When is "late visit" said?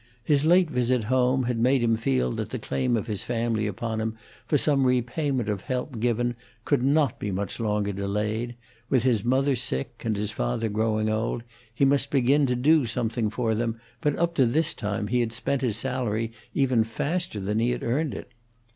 0.45-1.03